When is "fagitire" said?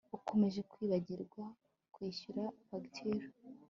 2.67-3.25